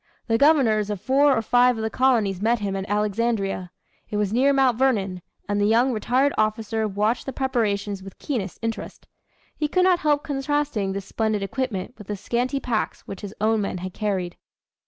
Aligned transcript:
The 0.25 0.39
governors 0.39 0.89
of 0.89 0.99
four 0.99 1.37
or 1.37 1.43
five 1.43 1.77
of 1.77 1.83
the 1.83 1.91
colonies 1.91 2.41
met 2.41 2.57
him 2.57 2.75
at 2.75 2.89
Alexandria. 2.89 3.69
It 4.09 4.17
was 4.17 4.33
near 4.33 4.51
Mount 4.51 4.75
Vernon, 4.79 5.21
and 5.47 5.61
the 5.61 5.67
young 5.67 5.91
retired 5.91 6.33
officer 6.39 6.87
watched 6.87 7.27
the 7.27 7.31
preparations 7.31 8.01
with 8.01 8.17
keenest 8.17 8.57
interest. 8.63 9.05
He 9.55 9.67
could 9.67 9.83
not 9.83 9.99
help 9.99 10.23
contrasting 10.23 10.93
this 10.93 11.05
splendid 11.05 11.43
equipment 11.43 11.93
with 11.99 12.07
the 12.07 12.17
scanty 12.17 12.59
packs 12.59 13.01
which 13.01 13.21
his 13.21 13.35
own 13.39 13.61
men 13.61 13.77
had 13.77 13.93
carried. 13.93 14.37